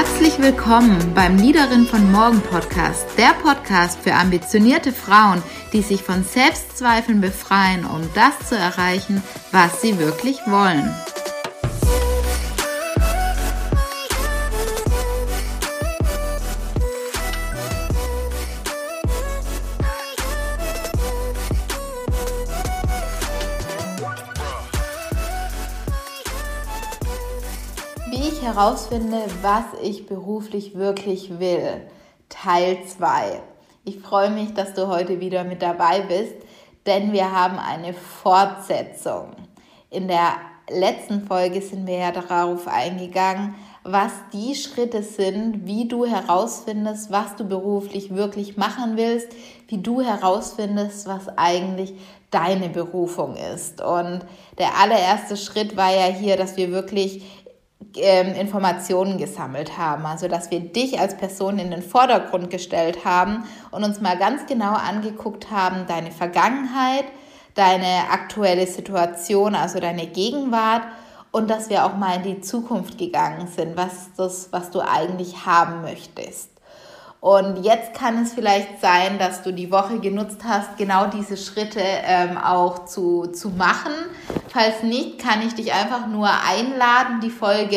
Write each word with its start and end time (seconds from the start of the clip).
Herzlich 0.00 0.38
willkommen 0.38 1.12
beim 1.14 1.36
Liederin 1.36 1.84
von 1.84 2.10
Morgen 2.10 2.40
Podcast, 2.40 3.04
der 3.18 3.34
Podcast 3.34 4.00
für 4.00 4.14
ambitionierte 4.14 4.92
Frauen, 4.92 5.42
die 5.74 5.82
sich 5.82 6.02
von 6.02 6.24
Selbstzweifeln 6.24 7.20
befreien, 7.20 7.84
um 7.84 8.00
das 8.14 8.48
zu 8.48 8.56
erreichen, 8.56 9.22
was 9.52 9.82
sie 9.82 9.98
wirklich 9.98 10.38
wollen. 10.46 10.90
Herausfinde, 28.60 29.22
was 29.40 29.64
ich 29.82 30.04
beruflich 30.04 30.74
wirklich 30.74 31.38
will. 31.38 31.80
Teil 32.28 32.84
2. 32.84 33.40
Ich 33.84 34.00
freue 34.00 34.28
mich, 34.28 34.52
dass 34.52 34.74
du 34.74 34.86
heute 34.86 35.18
wieder 35.18 35.44
mit 35.44 35.62
dabei 35.62 36.02
bist, 36.02 36.34
denn 36.84 37.14
wir 37.14 37.32
haben 37.32 37.58
eine 37.58 37.94
Fortsetzung. 37.94 39.30
In 39.88 40.08
der 40.08 40.34
letzten 40.68 41.26
Folge 41.26 41.62
sind 41.62 41.86
wir 41.86 41.96
ja 41.96 42.12
darauf 42.12 42.68
eingegangen, 42.68 43.54
was 43.82 44.12
die 44.34 44.54
Schritte 44.54 45.02
sind, 45.02 45.64
wie 45.66 45.88
du 45.88 46.04
herausfindest, 46.04 47.10
was 47.10 47.36
du 47.36 47.44
beruflich 47.44 48.14
wirklich 48.14 48.58
machen 48.58 48.98
willst, 48.98 49.28
wie 49.68 49.78
du 49.78 50.02
herausfindest, 50.02 51.06
was 51.06 51.28
eigentlich 51.38 51.94
deine 52.30 52.68
Berufung 52.68 53.36
ist. 53.36 53.80
Und 53.80 54.20
der 54.58 54.78
allererste 54.78 55.36
Schritt 55.36 55.76
war 55.76 55.92
ja 55.92 56.06
hier, 56.06 56.36
dass 56.36 56.56
wir 56.56 56.70
wirklich 56.70 57.24
ähm, 57.96 58.34
Informationen 58.34 59.18
gesammelt 59.18 59.76
haben. 59.78 60.06
Also 60.06 60.28
dass 60.28 60.50
wir 60.50 60.60
dich 60.60 61.00
als 61.00 61.16
Person 61.16 61.58
in 61.58 61.70
den 61.70 61.82
Vordergrund 61.82 62.50
gestellt 62.50 63.04
haben 63.04 63.44
und 63.70 63.84
uns 63.84 64.00
mal 64.00 64.18
ganz 64.18 64.46
genau 64.46 64.74
angeguckt 64.74 65.50
haben, 65.50 65.86
deine 65.86 66.12
Vergangenheit, 66.12 67.04
deine 67.54 68.10
aktuelle 68.10 68.66
Situation, 68.66 69.54
also 69.54 69.80
deine 69.80 70.06
Gegenwart 70.06 70.82
und 71.32 71.50
dass 71.50 71.70
wir 71.70 71.84
auch 71.84 71.96
mal 71.96 72.16
in 72.16 72.22
die 72.22 72.40
Zukunft 72.40 72.98
gegangen 72.98 73.46
sind, 73.46 73.76
was 73.76 74.10
das, 74.16 74.52
was 74.52 74.70
du 74.70 74.80
eigentlich 74.80 75.46
haben 75.46 75.82
möchtest. 75.82 76.50
Und 77.20 77.62
jetzt 77.62 77.92
kann 77.92 78.22
es 78.22 78.32
vielleicht 78.32 78.80
sein, 78.80 79.18
dass 79.18 79.42
du 79.42 79.52
die 79.52 79.70
Woche 79.70 80.00
genutzt 80.00 80.40
hast, 80.42 80.78
genau 80.78 81.06
diese 81.08 81.36
Schritte 81.36 81.82
ähm, 81.82 82.38
auch 82.38 82.86
zu, 82.86 83.26
zu 83.26 83.50
machen. 83.50 83.92
Falls 84.48 84.82
nicht, 84.82 85.18
kann 85.18 85.42
ich 85.46 85.54
dich 85.54 85.72
einfach 85.72 86.06
nur 86.06 86.28
einladen, 86.28 87.20
die 87.22 87.28
Folge 87.28 87.76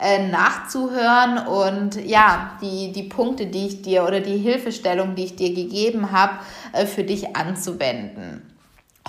äh, 0.00 0.26
nachzuhören 0.26 1.46
und 1.46 1.94
ja, 2.04 2.58
die, 2.60 2.90
die 2.90 3.04
Punkte, 3.04 3.46
die 3.46 3.68
ich 3.68 3.82
dir 3.82 4.02
oder 4.02 4.18
die 4.18 4.38
Hilfestellung, 4.38 5.14
die 5.14 5.26
ich 5.26 5.36
dir 5.36 5.54
gegeben 5.54 6.10
habe, 6.10 6.40
äh, 6.72 6.84
für 6.84 7.04
dich 7.04 7.36
anzuwenden. 7.36 8.42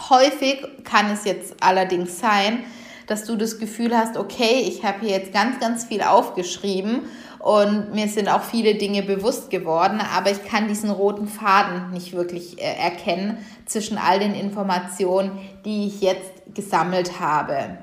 Häufig 0.09 0.67
kann 0.83 1.09
es 1.09 1.25
jetzt 1.25 1.55
allerdings 1.63 2.19
sein, 2.19 2.63
dass 3.07 3.25
du 3.25 3.35
das 3.35 3.57
Gefühl 3.57 3.97
hast, 3.97 4.17
okay, 4.17 4.63
ich 4.67 4.85
habe 4.85 4.99
hier 5.01 5.17
jetzt 5.17 5.33
ganz, 5.33 5.59
ganz 5.59 5.85
viel 5.85 6.03
aufgeschrieben 6.03 7.01
und 7.43 7.93
mir 7.93 8.07
sind 8.07 8.29
auch 8.29 8.41
viele 8.41 8.75
Dinge 8.75 9.03
bewusst 9.03 9.49
geworden, 9.49 9.99
aber 10.15 10.31
ich 10.31 10.45
kann 10.45 10.69
diesen 10.69 10.89
roten 10.89 11.27
Faden 11.27 11.91
nicht 11.91 12.13
wirklich 12.13 12.57
äh, 12.57 12.61
erkennen 12.61 13.37
zwischen 13.65 13.97
all 13.97 14.19
den 14.19 14.33
Informationen, 14.33 15.37
die 15.65 15.87
ich 15.87 15.99
jetzt 15.99 16.31
gesammelt 16.55 17.19
habe. 17.19 17.79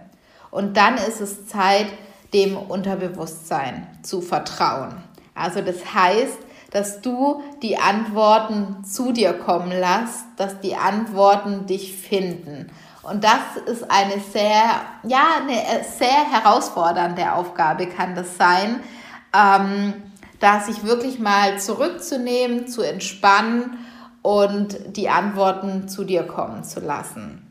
Und 0.51 0.79
dann 0.79 0.95
ist 0.95 1.21
es 1.21 1.47
Zeit, 1.47 1.89
dem 2.33 2.57
Unterbewusstsein 2.57 3.87
zu 4.03 4.23
vertrauen. 4.23 4.95
Also 5.35 5.61
das 5.61 5.93
heißt, 5.93 6.39
dass 6.71 7.03
du 7.03 7.43
die 7.61 7.77
Antworten 7.77 8.83
zu 8.83 9.13
dir 9.13 9.35
kommen 9.35 9.73
lässt, 9.73 10.25
dass 10.39 10.59
die 10.61 10.77
Antworten 10.77 11.67
dich 11.67 11.95
finden. 11.95 12.71
Und 13.03 13.25
das 13.25 13.63
ist 13.67 13.91
eine 13.91 14.21
sehr, 14.21 14.63
ja, 15.03 15.27
eine 15.43 15.85
sehr 15.85 16.31
herausfordernde 16.33 17.35
Aufgabe 17.35 17.89
kann 17.89 18.15
das 18.15 18.39
sein, 18.39 18.81
ähm, 19.35 19.95
da 20.39 20.61
sich 20.61 20.85
wirklich 20.85 21.19
mal 21.19 21.59
zurückzunehmen, 21.59 22.67
zu 22.67 22.83
entspannen 22.83 23.79
und 24.23 24.97
die 24.97 25.09
Antworten 25.09 25.89
zu 25.89 26.05
dir 26.05 26.25
kommen 26.25 26.65
zu 26.65 26.81
lassen. 26.81 27.47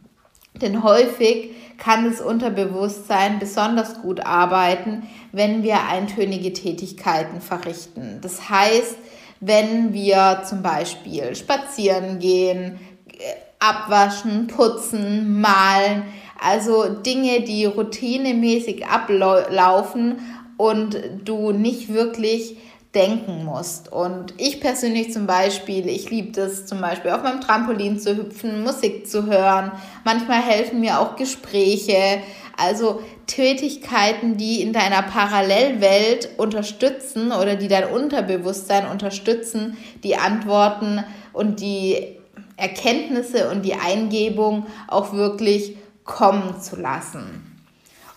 Denn 0.55 0.83
häufig 0.83 1.51
kann 1.77 2.09
das 2.09 2.19
Unterbewusstsein 2.19 3.39
besonders 3.39 4.01
gut 4.01 4.25
arbeiten, 4.25 5.03
wenn 5.31 5.63
wir 5.63 5.87
eintönige 5.87 6.51
Tätigkeiten 6.51 7.41
verrichten. 7.41 8.19
Das 8.21 8.49
heißt, 8.49 8.97
wenn 9.39 9.93
wir 9.93 10.43
zum 10.47 10.61
Beispiel 10.61 11.35
spazieren 11.35 12.19
gehen, 12.19 12.79
äh, 13.07 13.35
abwaschen, 13.59 14.47
putzen, 14.47 15.39
malen, 15.39 16.03
also 16.41 16.89
Dinge, 16.89 17.41
die 17.41 17.65
routinemäßig 17.65 18.87
ablaufen 18.87 20.19
und 20.59 20.99
du 21.23 21.53
nicht 21.53 21.87
wirklich 21.93 22.57
denken 22.93 23.45
musst. 23.45 23.89
Und 23.93 24.33
ich 24.37 24.59
persönlich 24.59 25.13
zum 25.13 25.25
Beispiel, 25.25 25.87
ich 25.87 26.09
liebe 26.09 26.33
das 26.33 26.65
zum 26.65 26.81
Beispiel 26.81 27.11
auf 27.11 27.23
meinem 27.23 27.39
Trampolin 27.39 27.97
zu 27.97 28.17
hüpfen, 28.17 28.61
Musik 28.61 29.07
zu 29.07 29.25
hören. 29.27 29.71
Manchmal 30.03 30.41
helfen 30.41 30.81
mir 30.81 30.99
auch 30.99 31.15
Gespräche. 31.15 32.21
Also 32.57 33.01
Tätigkeiten, 33.25 34.35
die 34.35 34.61
in 34.61 34.73
deiner 34.73 35.01
Parallelwelt 35.01 36.27
unterstützen 36.35 37.31
oder 37.31 37.55
die 37.55 37.69
dein 37.69 37.85
Unterbewusstsein 37.85 38.85
unterstützen, 38.85 39.77
die 40.03 40.17
Antworten 40.17 41.05
und 41.31 41.61
die 41.61 42.17
Erkenntnisse 42.57 43.49
und 43.49 43.61
die 43.61 43.75
Eingebung 43.75 44.65
auch 44.89 45.13
wirklich 45.13 45.77
kommen 46.03 46.59
zu 46.59 46.75
lassen. 46.75 47.49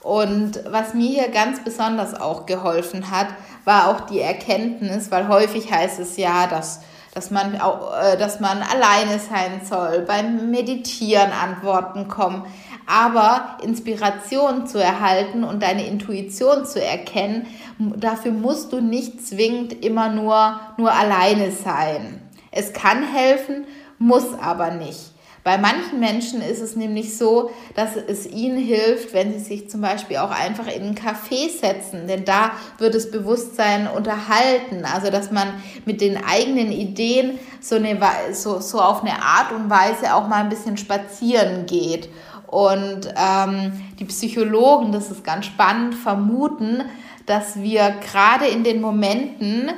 Und 0.03 0.61
was 0.69 0.95
mir 0.95 1.09
hier 1.09 1.29
ganz 1.29 1.63
besonders 1.63 2.15
auch 2.15 2.47
geholfen 2.47 3.11
hat, 3.11 3.29
war 3.65 3.89
auch 3.89 4.01
die 4.01 4.21
Erkenntnis, 4.21 5.11
weil 5.11 5.29
häufig 5.29 5.73
heißt 5.73 6.01
es 6.01 6.17
ja, 6.17 6.49
dass, 6.49 6.81
dass, 7.15 7.31
man, 7.31 7.61
auch, 7.61 7.97
äh, 7.97 8.17
dass 8.17 8.41
man 8.41 8.63
alleine 8.63 9.21
sein 9.21 9.61
soll, 9.65 10.01
beim 10.01 10.51
Meditieren 10.51 11.31
Antworten 11.31 12.09
kommen. 12.09 12.45
Aber 12.87 13.59
Inspiration 13.63 14.67
zu 14.67 14.83
erhalten 14.83 15.45
und 15.45 15.63
deine 15.63 15.87
Intuition 15.87 16.67
zu 16.67 16.85
erkennen, 16.85 17.47
dafür 17.79 18.33
musst 18.33 18.73
du 18.73 18.81
nicht 18.81 19.25
zwingend 19.25 19.85
immer 19.85 20.09
nur, 20.09 20.59
nur 20.79 20.93
alleine 20.93 21.53
sein. 21.53 22.21
Es 22.51 22.73
kann 22.73 23.05
helfen, 23.05 23.67
muss 23.99 24.35
aber 24.35 24.73
nicht. 24.73 25.12
Bei 25.45 25.59
manchen 25.59 25.99
Menschen 25.99 26.41
ist 26.41 26.61
es 26.61 26.77
nämlich 26.77 27.19
so, 27.19 27.51
dass 27.75 27.97
es 27.97 28.27
ihnen 28.31 28.59
hilft, 28.59 29.13
wenn 29.13 29.33
sie 29.33 29.41
sich 29.41 29.69
zum 29.69 29.81
Beispiel 29.81 30.19
auch 30.19 30.31
einfach 30.31 30.69
in 30.69 30.83
einen 30.83 30.95
Café 30.95 31.51
setzen, 31.51 32.07
denn 32.07 32.25
da 32.25 32.53
wird 32.79 32.95
das 32.95 33.11
Bewusstsein 33.11 33.89
unterhalten, 33.89 34.85
also 34.85 35.11
dass 35.11 35.33
man 35.33 35.49
mit 35.85 36.01
den 36.01 36.23
eigenen 36.25 36.71
Ideen 36.71 37.41
so, 37.61 37.75
eine, 37.75 37.99
so, 38.33 38.61
so 38.61 38.81
auf 38.81 39.03
eine 39.03 39.21
Art 39.21 39.51
und 39.51 39.69
Weise 39.69 40.15
auch 40.15 40.29
mal 40.29 40.43
ein 40.43 40.49
bisschen 40.49 40.77
spazieren 40.77 41.67
geht. 41.67 42.09
Und 42.47 43.13
ähm, 43.17 43.73
die 43.99 44.05
Psychologen, 44.05 44.93
das 44.93 45.11
ist 45.11 45.25
ganz 45.25 45.47
spannend, 45.47 45.95
vermuten, 45.95 46.83
dass 47.27 47.61
wir 47.61 47.95
gerade 48.01 48.47
in 48.47 48.63
den 48.63 48.81
Momenten, 48.81 49.71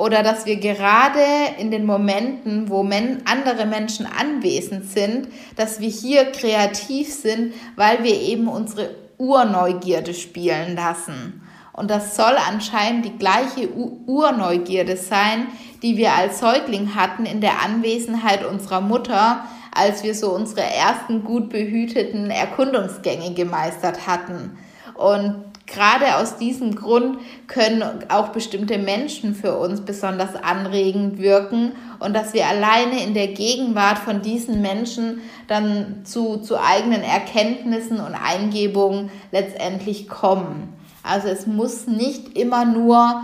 oder 0.00 0.22
dass 0.22 0.46
wir 0.46 0.56
gerade 0.56 1.20
in 1.58 1.70
den 1.70 1.84
Momenten, 1.84 2.70
wo 2.70 2.82
men 2.82 3.18
andere 3.26 3.66
Menschen 3.66 4.06
anwesend 4.06 4.90
sind, 4.90 5.28
dass 5.56 5.78
wir 5.78 5.90
hier 5.90 6.32
kreativ 6.32 7.12
sind, 7.12 7.52
weil 7.76 8.02
wir 8.02 8.18
eben 8.18 8.48
unsere 8.48 8.94
Urneugierde 9.18 10.14
spielen 10.14 10.74
lassen. 10.74 11.42
Und 11.74 11.90
das 11.90 12.16
soll 12.16 12.34
anscheinend 12.48 13.04
die 13.04 13.18
gleiche 13.18 13.68
Urneugierde 14.06 14.96
sein, 14.96 15.48
die 15.82 15.98
wir 15.98 16.14
als 16.14 16.38
Säugling 16.38 16.94
hatten 16.94 17.26
in 17.26 17.42
der 17.42 17.62
Anwesenheit 17.62 18.42
unserer 18.42 18.80
Mutter, 18.80 19.44
als 19.70 20.02
wir 20.02 20.14
so 20.14 20.30
unsere 20.30 20.62
ersten 20.62 21.24
gut 21.24 21.50
behüteten 21.50 22.30
Erkundungsgänge 22.30 23.34
gemeistert 23.34 24.06
hatten. 24.06 24.56
Und 24.94 25.49
gerade 25.72 26.16
aus 26.16 26.36
diesem 26.36 26.74
Grund 26.74 27.18
können 27.46 27.82
auch 28.08 28.28
bestimmte 28.28 28.78
Menschen 28.78 29.34
für 29.34 29.56
uns 29.56 29.80
besonders 29.80 30.34
anregend 30.34 31.18
wirken 31.18 31.72
und 32.00 32.14
dass 32.14 32.34
wir 32.34 32.46
alleine 32.46 33.02
in 33.04 33.14
der 33.14 33.28
Gegenwart 33.28 33.98
von 33.98 34.22
diesen 34.22 34.60
Menschen 34.60 35.20
dann 35.48 36.02
zu, 36.04 36.38
zu 36.38 36.60
eigenen 36.60 37.02
Erkenntnissen 37.02 38.00
und 38.00 38.14
Eingebungen 38.14 39.10
letztendlich 39.32 40.08
kommen. 40.08 40.74
Also 41.02 41.28
es 41.28 41.46
muss 41.46 41.86
nicht 41.86 42.36
immer 42.36 42.64
nur 42.64 43.20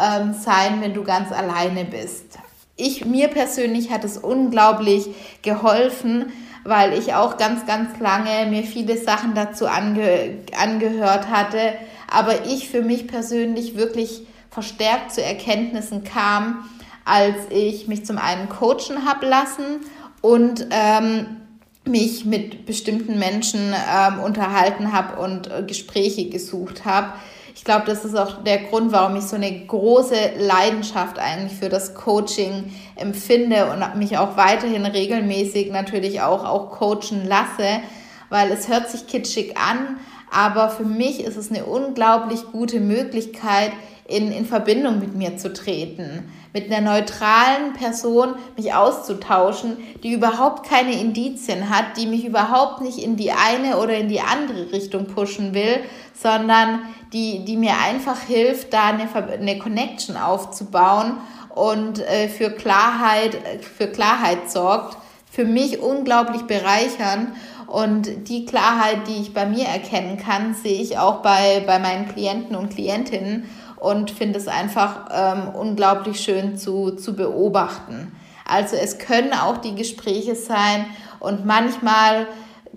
ähm, 0.00 0.32
sein, 0.32 0.80
wenn 0.80 0.94
du 0.94 1.04
ganz 1.04 1.30
alleine 1.32 1.84
bist. 1.84 2.38
Ich, 2.76 3.04
mir 3.04 3.28
persönlich 3.28 3.90
hat 3.90 4.04
es 4.04 4.16
unglaublich 4.16 5.08
geholfen, 5.42 6.32
weil 6.64 6.94
ich 6.94 7.14
auch 7.14 7.36
ganz, 7.36 7.66
ganz 7.66 7.98
lange 8.00 8.48
mir 8.48 8.62
viele 8.62 8.96
Sachen 8.96 9.34
dazu 9.34 9.66
ange 9.66 10.38
angehört 10.58 11.28
hatte, 11.28 11.74
aber 12.10 12.46
ich 12.46 12.68
für 12.68 12.82
mich 12.82 13.06
persönlich 13.06 13.76
wirklich 13.76 14.26
verstärkt 14.50 15.12
zu 15.12 15.22
Erkenntnissen 15.22 16.04
kam, 16.04 16.68
als 17.04 17.36
ich 17.50 17.88
mich 17.88 18.04
zum 18.04 18.18
einen 18.18 18.48
coachen 18.48 19.04
habe 19.06 19.26
lassen 19.26 19.80
und 20.20 20.66
ähm, 20.70 21.40
mich 21.84 22.24
mit 22.24 22.66
bestimmten 22.66 23.18
Menschen 23.18 23.72
ähm, 23.72 24.20
unterhalten 24.20 24.92
habe 24.92 25.20
und 25.20 25.50
äh, 25.50 25.62
Gespräche 25.62 26.28
gesucht 26.28 26.84
habe. 26.84 27.12
Ich 27.54 27.64
glaube, 27.64 27.84
das 27.86 28.04
ist 28.04 28.16
auch 28.16 28.42
der 28.44 28.58
Grund, 28.58 28.92
warum 28.92 29.16
ich 29.16 29.24
so 29.24 29.36
eine 29.36 29.66
große 29.66 30.14
Leidenschaft 30.38 31.18
eigentlich 31.18 31.58
für 31.58 31.68
das 31.68 31.94
Coaching 31.94 32.72
empfinde 32.96 33.70
und 33.70 33.98
mich 33.98 34.18
auch 34.18 34.36
weiterhin 34.36 34.86
regelmäßig 34.86 35.70
natürlich 35.70 36.22
auch, 36.22 36.44
auch 36.44 36.70
coachen 36.70 37.26
lasse, 37.26 37.82
weil 38.28 38.50
es 38.52 38.68
hört 38.68 38.88
sich 38.88 39.06
kitschig 39.06 39.56
an, 39.56 39.98
aber 40.30 40.70
für 40.70 40.84
mich 40.84 41.24
ist 41.24 41.36
es 41.36 41.50
eine 41.50 41.64
unglaublich 41.64 42.44
gute 42.52 42.80
Möglichkeit, 42.80 43.72
in, 44.10 44.32
in 44.32 44.44
Verbindung 44.44 44.98
mit 44.98 45.14
mir 45.14 45.36
zu 45.36 45.52
treten, 45.52 46.28
mit 46.52 46.70
einer 46.70 46.80
neutralen 46.80 47.74
Person 47.74 48.34
mich 48.56 48.74
auszutauschen, 48.74 49.76
die 50.02 50.12
überhaupt 50.12 50.68
keine 50.68 51.00
Indizien 51.00 51.70
hat, 51.70 51.96
die 51.96 52.06
mich 52.06 52.24
überhaupt 52.24 52.80
nicht 52.80 52.98
in 52.98 53.16
die 53.16 53.30
eine 53.30 53.78
oder 53.78 53.96
in 53.96 54.08
die 54.08 54.20
andere 54.20 54.72
Richtung 54.72 55.06
pushen 55.06 55.54
will, 55.54 55.78
sondern 56.12 56.80
die, 57.12 57.44
die 57.44 57.56
mir 57.56 57.74
einfach 57.84 58.20
hilft, 58.20 58.72
da 58.72 58.88
eine, 58.88 59.08
eine 59.14 59.58
Connection 59.58 60.16
aufzubauen 60.16 61.18
und 61.54 62.00
äh, 62.00 62.28
für 62.28 62.50
Klarheit, 62.50 63.38
für 63.62 63.86
Klarheit 63.86 64.50
sorgt, 64.50 64.96
für 65.30 65.44
mich 65.44 65.80
unglaublich 65.80 66.42
bereichern. 66.42 67.34
Und 67.70 68.28
die 68.28 68.46
Klarheit, 68.46 69.06
die 69.06 69.20
ich 69.20 69.32
bei 69.32 69.46
mir 69.46 69.66
erkennen 69.66 70.16
kann, 70.16 70.54
sehe 70.54 70.82
ich 70.82 70.98
auch 70.98 71.22
bei, 71.22 71.62
bei 71.64 71.78
meinen 71.78 72.08
Klienten 72.08 72.56
und 72.56 72.70
Klientinnen 72.70 73.48
und 73.76 74.10
finde 74.10 74.40
es 74.40 74.48
einfach 74.48 75.06
ähm, 75.12 75.54
unglaublich 75.54 76.18
schön 76.18 76.56
zu, 76.58 76.90
zu 76.96 77.14
beobachten. 77.14 78.10
Also 78.44 78.74
es 78.74 78.98
können 78.98 79.32
auch 79.32 79.58
die 79.58 79.76
Gespräche 79.76 80.34
sein 80.34 80.84
und 81.20 81.46
manchmal, 81.46 82.26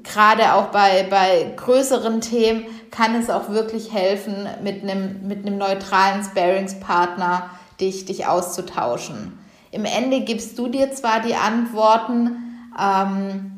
gerade 0.03 0.53
auch 0.53 0.65
bei, 0.65 1.07
bei 1.09 1.53
größeren 1.55 2.21
Themen, 2.21 2.65
kann 2.91 3.15
es 3.15 3.31
auch 3.31 3.49
wirklich 3.49 3.91
helfen, 3.91 4.47
mit 4.61 4.83
einem, 4.83 5.27
mit 5.27 5.39
einem 5.43 5.57
neutralen 5.57 6.23
Sparingspartner 6.23 7.49
dich, 7.79 8.05
dich 8.05 8.27
auszutauschen. 8.27 9.39
Im 9.71 9.85
Ende 9.85 10.21
gibst 10.21 10.59
du 10.59 10.67
dir 10.67 10.91
zwar 10.91 11.19
die 11.21 11.33
Antworten, 11.33 12.69
ähm, 12.79 13.52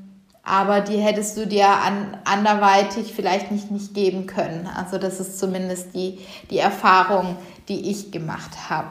aber 0.46 0.82
die 0.82 0.98
hättest 0.98 1.36
du 1.38 1.48
dir 1.48 1.68
an, 1.68 2.18
anderweitig 2.24 3.14
vielleicht 3.14 3.52
nicht, 3.52 3.72
nicht 3.72 3.96
geben 3.96 4.28
können. 4.28 4.70
Also 4.74 5.00
das 5.00 5.20
ist 5.20 5.40
zumindest 5.40 5.96
die, 5.96 6.20
die 6.52 6.60
Erfahrung, 6.60 7.36
die 7.68 7.90
ich 7.90 8.12
gemacht 8.12 8.70
habe. 8.70 8.90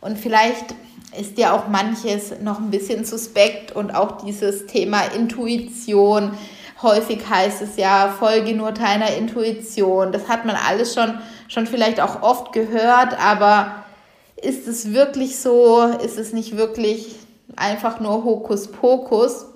Und 0.00 0.18
vielleicht 0.18 0.74
ist 1.18 1.38
dir 1.38 1.54
auch 1.54 1.68
manches 1.68 2.40
noch 2.42 2.58
ein 2.58 2.70
bisschen 2.70 3.04
suspekt 3.04 3.70
und 3.70 3.94
auch 3.94 4.22
dieses 4.22 4.66
Thema 4.66 5.02
Intuition. 5.14 6.32
Häufig 6.82 7.20
heißt 7.30 7.62
es 7.62 7.76
ja, 7.76 8.08
folge 8.18 8.54
nur 8.54 8.72
deiner 8.72 9.14
Intuition. 9.14 10.10
Das 10.10 10.28
hat 10.28 10.44
man 10.44 10.56
alles 10.56 10.92
schon, 10.92 11.18
schon 11.46 11.68
vielleicht 11.68 12.00
auch 12.00 12.20
oft 12.22 12.52
gehört, 12.52 13.18
aber 13.18 13.84
ist 14.42 14.66
es 14.66 14.92
wirklich 14.92 15.38
so? 15.38 15.82
Ist 16.04 16.18
es 16.18 16.32
nicht 16.32 16.56
wirklich 16.56 17.14
einfach 17.54 18.00
nur 18.00 18.24
Hokuspokus? 18.24 19.46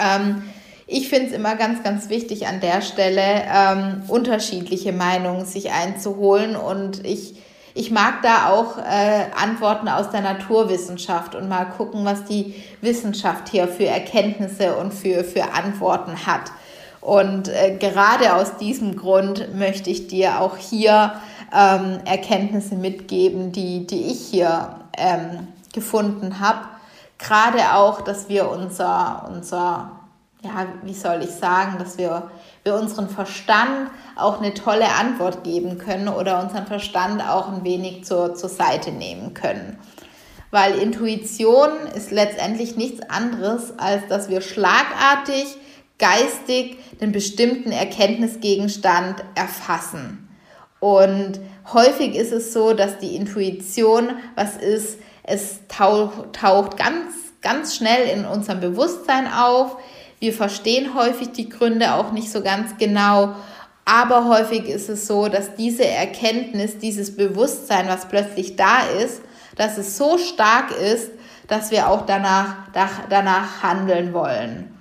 Ähm, 0.00 0.42
ich 0.88 1.08
finde 1.08 1.26
es 1.26 1.32
immer 1.32 1.56
ganz, 1.56 1.82
ganz 1.82 2.08
wichtig 2.08 2.46
an 2.46 2.60
der 2.60 2.80
Stelle, 2.80 3.20
ähm, 3.20 4.02
unterschiedliche 4.06 4.92
Meinungen 4.92 5.44
sich 5.44 5.72
einzuholen. 5.72 6.54
Und 6.54 7.04
ich, 7.04 7.34
ich 7.74 7.90
mag 7.90 8.22
da 8.22 8.50
auch 8.50 8.78
äh, 8.78 9.26
Antworten 9.36 9.88
aus 9.88 10.10
der 10.10 10.20
Naturwissenschaft 10.20 11.34
und 11.34 11.48
mal 11.48 11.64
gucken, 11.64 12.04
was 12.04 12.24
die 12.24 12.54
Wissenschaft 12.82 13.48
hier 13.48 13.66
für 13.66 13.86
Erkenntnisse 13.86 14.76
und 14.76 14.94
für, 14.94 15.24
für 15.24 15.52
Antworten 15.54 16.24
hat. 16.24 16.52
Und 17.00 17.48
äh, 17.48 17.76
gerade 17.78 18.34
aus 18.34 18.56
diesem 18.56 18.96
Grund 18.96 19.56
möchte 19.56 19.90
ich 19.90 20.06
dir 20.06 20.40
auch 20.40 20.56
hier 20.56 21.14
ähm, 21.52 21.98
Erkenntnisse 22.04 22.76
mitgeben, 22.76 23.50
die, 23.50 23.88
die 23.88 24.02
ich 24.02 24.20
hier 24.30 24.76
ähm, 24.96 25.48
gefunden 25.72 26.38
habe 26.38 26.75
gerade 27.18 27.74
auch, 27.74 28.02
dass 28.02 28.28
wir 28.28 28.50
unser, 28.50 29.28
unser, 29.32 29.90
ja, 30.42 30.66
wie 30.82 30.94
soll 30.94 31.22
ich 31.22 31.30
sagen, 31.30 31.78
dass 31.78 31.98
wir, 31.98 32.30
wir 32.62 32.74
unseren 32.74 33.08
Verstand 33.08 33.90
auch 34.16 34.40
eine 34.40 34.54
tolle 34.54 34.88
Antwort 34.88 35.44
geben 35.44 35.78
können 35.78 36.08
oder 36.08 36.42
unseren 36.42 36.66
Verstand 36.66 37.22
auch 37.22 37.48
ein 37.48 37.64
wenig 37.64 38.04
zur, 38.04 38.34
zur 38.34 38.48
Seite 38.48 38.92
nehmen 38.92 39.34
können. 39.34 39.78
Weil 40.50 40.78
Intuition 40.78 41.70
ist 41.94 42.10
letztendlich 42.10 42.76
nichts 42.76 43.02
anderes, 43.10 43.78
als 43.78 44.06
dass 44.08 44.28
wir 44.28 44.40
schlagartig, 44.40 45.56
geistig 45.98 46.78
den 47.00 47.12
bestimmten 47.12 47.72
Erkenntnisgegenstand 47.72 49.24
erfassen. 49.34 50.28
Und 50.78 51.40
häufig 51.72 52.14
ist 52.14 52.32
es 52.32 52.52
so, 52.52 52.74
dass 52.74 52.98
die 52.98 53.16
Intuition 53.16 54.12
was 54.34 54.56
ist, 54.56 54.98
es 55.26 55.58
taucht, 55.68 56.76
ganz, 56.76 57.14
ganz 57.42 57.76
schnell 57.76 58.08
in 58.08 58.24
unserem 58.24 58.60
Bewusstsein 58.60 59.26
auf. 59.32 59.76
Wir 60.20 60.32
verstehen 60.32 60.94
häufig 60.94 61.32
die 61.32 61.48
Gründe 61.48 61.94
auch 61.94 62.12
nicht 62.12 62.30
so 62.30 62.42
ganz 62.42 62.78
genau. 62.78 63.34
Aber 63.84 64.26
häufig 64.26 64.64
ist 64.68 64.88
es 64.88 65.06
so, 65.06 65.28
dass 65.28 65.54
diese 65.54 65.86
Erkenntnis, 65.86 66.78
dieses 66.78 67.16
Bewusstsein, 67.16 67.88
was 67.88 68.08
plötzlich 68.08 68.56
da 68.56 68.86
ist, 69.02 69.20
dass 69.56 69.78
es 69.78 69.96
so 69.96 70.18
stark 70.18 70.70
ist, 70.70 71.10
dass 71.48 71.70
wir 71.70 71.88
auch 71.88 72.06
danach, 72.06 72.54
danach 73.08 73.62
handeln 73.62 74.12
wollen. 74.12 74.76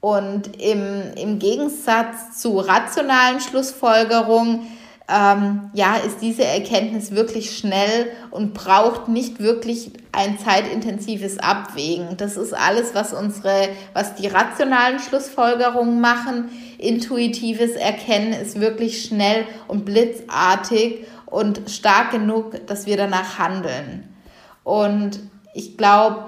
Und 0.00 0.60
im, 0.60 1.12
im 1.14 1.38
Gegensatz 1.38 2.40
zu 2.40 2.58
rationalen 2.58 3.40
Schlussfolgerungen 3.40 4.66
ähm, 5.12 5.70
ja, 5.74 5.96
ist 5.96 6.22
diese 6.22 6.44
Erkenntnis 6.44 7.10
wirklich 7.10 7.56
schnell 7.56 8.10
und 8.30 8.54
braucht 8.54 9.08
nicht 9.08 9.40
wirklich 9.40 9.90
ein 10.12 10.38
zeitintensives 10.38 11.38
Abwägen. 11.38 12.16
Das 12.16 12.36
ist 12.38 12.54
alles, 12.54 12.94
was 12.94 13.12
unsere, 13.12 13.68
was 13.92 14.14
die 14.14 14.28
rationalen 14.28 14.98
Schlussfolgerungen 15.00 16.00
machen. 16.00 16.48
Intuitives 16.78 17.72
Erkennen 17.72 18.32
ist 18.32 18.58
wirklich 18.58 19.04
schnell 19.04 19.44
und 19.68 19.84
blitzartig 19.84 21.04
und 21.26 21.62
stark 21.68 22.12
genug, 22.12 22.66
dass 22.66 22.86
wir 22.86 22.96
danach 22.96 23.38
handeln. 23.38 24.08
Und 24.64 25.20
ich 25.52 25.76
glaube, 25.76 26.24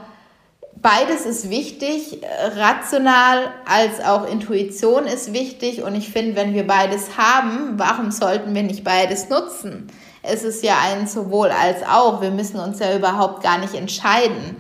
beides 0.85 1.25
ist 1.25 1.49
wichtig, 1.49 2.21
rational 2.57 3.55
als 3.65 4.05
auch 4.05 4.31
Intuition 4.31 5.07
ist 5.07 5.33
wichtig 5.33 5.83
und 5.83 5.95
ich 5.95 6.11
finde, 6.11 6.37
wenn 6.37 6.53
wir 6.53 6.67
beides 6.67 7.17
haben, 7.17 7.79
warum 7.79 8.11
sollten 8.11 8.55
wir 8.55 8.63
nicht 8.63 8.85
beides 8.85 9.31
nutzen? 9.31 9.87
Es 10.23 10.45
ist 10.45 10.63
ja 10.63 10.75
ein 10.85 11.07
sowohl 11.07 11.49
als 11.49 11.83
auch, 11.83 12.21
wir 12.21 12.31
müssen 12.31 12.61
uns 12.61 12.81
ja 12.81 12.95
überhaupt 12.95 13.43
gar 13.43 13.57
nicht 13.59 13.75
entscheiden. 13.75 14.57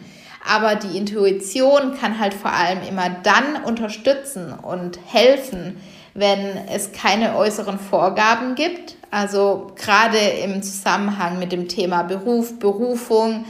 Aber 0.50 0.76
die 0.76 0.96
Intuition 0.96 1.94
kann 2.00 2.18
halt 2.18 2.32
vor 2.32 2.52
allem 2.52 2.82
immer 2.88 3.10
dann 3.22 3.62
unterstützen 3.64 4.52
und 4.52 4.98
helfen, 5.06 5.76
wenn 6.14 6.56
es 6.68 6.92
keine 6.92 7.36
äußeren 7.36 7.78
Vorgaben 7.78 8.54
gibt. 8.54 8.96
Also 9.10 9.72
gerade 9.76 10.18
im 10.18 10.62
Zusammenhang 10.62 11.38
mit 11.38 11.52
dem 11.52 11.68
Thema 11.68 12.02
Beruf, 12.02 12.58
Berufung. 12.58 13.44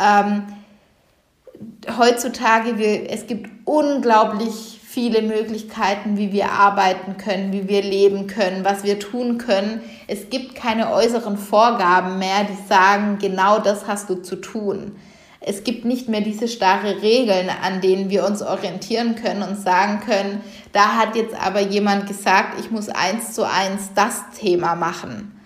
Ähm, 0.00 0.42
heutzutage, 1.98 2.78
wir, 2.78 3.10
es 3.10 3.26
gibt 3.26 3.50
unglaublich 3.64 4.80
viele 4.82 5.20
Möglichkeiten, 5.20 6.16
wie 6.16 6.32
wir 6.32 6.52
arbeiten 6.52 7.18
können, 7.18 7.52
wie 7.52 7.68
wir 7.68 7.82
leben 7.82 8.26
können, 8.26 8.64
was 8.64 8.82
wir 8.82 8.98
tun 8.98 9.36
können. 9.36 9.82
Es 10.06 10.30
gibt 10.30 10.54
keine 10.54 10.92
äußeren 10.92 11.36
Vorgaben 11.36 12.18
mehr, 12.18 12.44
die 12.44 12.68
sagen, 12.68 13.18
genau 13.20 13.58
das 13.58 13.86
hast 13.86 14.08
du 14.08 14.14
zu 14.22 14.36
tun. 14.36 14.96
Es 15.40 15.64
gibt 15.64 15.84
nicht 15.84 16.08
mehr 16.08 16.22
diese 16.22 16.48
starre 16.48 17.02
Regeln, 17.02 17.50
an 17.62 17.80
denen 17.80 18.10
wir 18.10 18.26
uns 18.26 18.42
orientieren 18.42 19.16
können 19.16 19.42
und 19.42 19.60
sagen 19.60 20.00
können, 20.00 20.40
da 20.72 20.96
hat 20.96 21.14
jetzt 21.14 21.34
aber 21.34 21.60
jemand 21.60 22.06
gesagt, 22.08 22.58
ich 22.58 22.70
muss 22.70 22.88
eins 22.88 23.32
zu 23.32 23.46
eins 23.46 23.90
das 23.94 24.22
Thema 24.40 24.74
machen. 24.74 25.38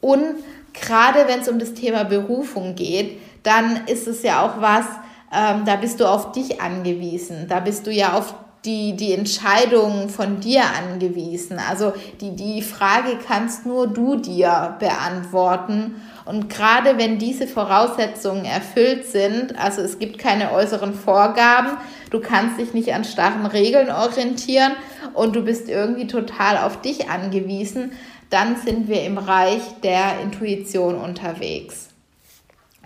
Und 0.00 0.36
gerade 0.74 1.26
wenn 1.26 1.40
es 1.40 1.48
um 1.48 1.58
das 1.58 1.74
Thema 1.74 2.04
Berufung 2.04 2.74
geht, 2.74 3.18
dann 3.42 3.86
ist 3.86 4.06
es 4.06 4.22
ja 4.22 4.42
auch 4.42 4.60
was, 4.60 4.84
ähm, 5.32 5.64
da 5.64 5.76
bist 5.76 6.00
du 6.00 6.06
auf 6.06 6.32
dich 6.32 6.60
angewiesen. 6.60 7.46
Da 7.48 7.60
bist 7.60 7.86
du 7.86 7.92
ja 7.92 8.14
auf 8.14 8.34
die, 8.64 8.96
die 8.96 9.12
Entscheidung 9.12 10.08
von 10.08 10.40
dir 10.40 10.62
angewiesen. 10.64 11.58
Also 11.58 11.92
die, 12.20 12.34
die 12.34 12.62
Frage 12.62 13.18
kannst 13.26 13.66
nur 13.66 13.86
du 13.86 14.16
dir 14.16 14.76
beantworten. 14.80 16.00
Und 16.24 16.50
gerade 16.50 16.98
wenn 16.98 17.18
diese 17.18 17.46
Voraussetzungen 17.46 18.44
erfüllt 18.44 19.06
sind, 19.06 19.58
also 19.58 19.80
es 19.80 19.98
gibt 19.98 20.18
keine 20.18 20.52
äußeren 20.52 20.92
Vorgaben, 20.92 21.78
du 22.10 22.20
kannst 22.20 22.58
dich 22.58 22.74
nicht 22.74 22.92
an 22.92 23.04
starren 23.04 23.46
Regeln 23.46 23.90
orientieren 23.90 24.72
und 25.14 25.36
du 25.36 25.42
bist 25.42 25.68
irgendwie 25.68 26.06
total 26.06 26.58
auf 26.58 26.80
dich 26.80 27.08
angewiesen, 27.08 27.92
dann 28.28 28.56
sind 28.56 28.88
wir 28.88 29.04
im 29.04 29.16
Reich 29.16 29.62
der 29.82 30.20
Intuition 30.22 30.96
unterwegs. 30.96 31.88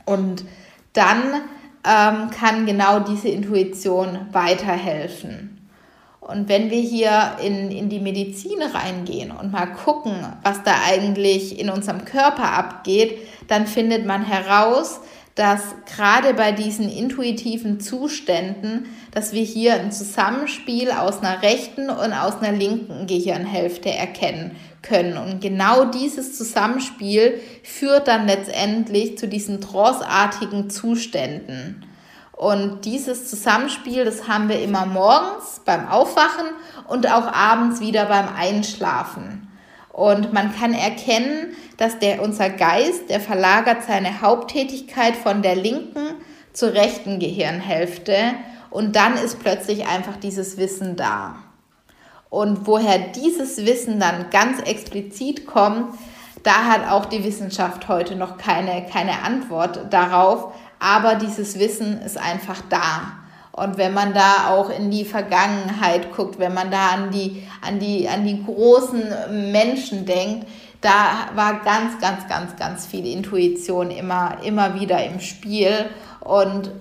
Und 0.04 0.44
dann 0.92 1.42
ähm, 1.84 2.30
kann 2.30 2.66
genau 2.66 3.00
diese 3.00 3.28
Intuition 3.28 4.26
weiterhelfen. 4.32 5.58
Und 6.20 6.48
wenn 6.48 6.70
wir 6.70 6.80
hier 6.80 7.36
in, 7.42 7.72
in 7.72 7.88
die 7.88 7.98
Medizin 7.98 8.62
reingehen 8.62 9.32
und 9.32 9.50
mal 9.50 9.66
gucken, 9.66 10.12
was 10.44 10.62
da 10.62 10.74
eigentlich 10.86 11.58
in 11.58 11.68
unserem 11.68 12.04
Körper 12.04 12.52
abgeht, 12.52 13.18
dann 13.48 13.66
findet 13.66 14.06
man 14.06 14.24
heraus, 14.24 15.00
dass 15.34 15.62
gerade 15.96 16.34
bei 16.34 16.52
diesen 16.52 16.88
intuitiven 16.88 17.80
Zuständen, 17.80 18.86
dass 19.10 19.32
wir 19.32 19.42
hier 19.42 19.74
ein 19.74 19.90
Zusammenspiel 19.90 20.92
aus 20.92 21.20
einer 21.20 21.42
rechten 21.42 21.90
und 21.90 22.12
aus 22.12 22.40
einer 22.40 22.56
linken 22.56 23.06
Gehirnhälfte 23.06 23.90
erkennen 23.90 24.52
können. 24.82 25.16
Und 25.16 25.40
genau 25.40 25.84
dieses 25.86 26.36
Zusammenspiel 26.36 27.40
führt 27.62 28.08
dann 28.08 28.26
letztendlich 28.26 29.18
zu 29.18 29.28
diesen 29.28 29.60
tranceartigen 29.60 30.70
Zuständen. 30.70 31.86
Und 32.32 32.84
dieses 32.84 33.30
Zusammenspiel, 33.30 34.04
das 34.04 34.26
haben 34.26 34.48
wir 34.48 34.60
immer 34.60 34.84
morgens 34.84 35.60
beim 35.64 35.88
Aufwachen 35.88 36.46
und 36.88 37.06
auch 37.06 37.32
abends 37.32 37.80
wieder 37.80 38.06
beim 38.06 38.28
Einschlafen. 38.34 39.48
Und 39.92 40.32
man 40.32 40.54
kann 40.56 40.72
erkennen, 40.72 41.54
dass 41.76 41.98
der, 41.98 42.22
unser 42.22 42.50
Geist, 42.50 43.10
der 43.10 43.20
verlagert 43.20 43.84
seine 43.84 44.22
Haupttätigkeit 44.22 45.14
von 45.14 45.42
der 45.42 45.54
linken 45.54 46.16
zur 46.52 46.72
rechten 46.72 47.18
Gehirnhälfte 47.18 48.16
und 48.70 48.96
dann 48.96 49.16
ist 49.16 49.38
plötzlich 49.38 49.86
einfach 49.86 50.16
dieses 50.16 50.56
Wissen 50.56 50.96
da. 50.96 51.36
Und 52.32 52.66
woher 52.66 52.98
dieses 52.98 53.58
Wissen 53.58 54.00
dann 54.00 54.30
ganz 54.30 54.60
explizit 54.62 55.46
kommt, 55.46 55.94
da 56.42 56.64
hat 56.64 56.90
auch 56.90 57.04
die 57.04 57.22
Wissenschaft 57.22 57.86
heute 57.88 58.16
noch 58.16 58.38
keine, 58.38 58.86
keine 58.90 59.22
Antwort 59.22 59.92
darauf 59.92 60.52
aber 60.82 61.14
dieses 61.14 61.60
Wissen 61.60 62.02
ist 62.02 62.18
einfach 62.18 62.60
da. 62.68 63.12
Und 63.52 63.78
wenn 63.78 63.94
man 63.94 64.14
da 64.14 64.48
auch 64.48 64.68
in 64.68 64.90
die 64.90 65.04
Vergangenheit 65.04 66.12
guckt, 66.12 66.40
wenn 66.40 66.54
man 66.54 66.72
da 66.72 66.88
an 66.88 67.10
die, 67.12 67.46
an 67.60 67.78
die, 67.78 68.08
an 68.08 68.26
die 68.26 68.42
großen 68.44 69.52
Menschen 69.52 70.04
denkt, 70.06 70.48
da 70.80 71.28
war 71.36 71.60
ganz, 71.62 72.00
ganz, 72.00 72.26
ganz, 72.28 72.56
ganz 72.56 72.86
viel 72.86 73.06
Intuition 73.06 73.92
immer, 73.92 74.38
immer 74.42 74.80
wieder 74.80 75.04
im 75.04 75.20
Spiel. 75.20 75.86
Und 76.18 76.72